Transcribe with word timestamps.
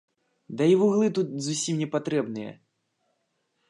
Ды 0.61 0.69
і 0.73 0.77
вуглы 0.81 1.11
тут 1.19 1.37
зусім 1.49 1.75
не 1.85 1.89
патрэбныя. 1.97 2.51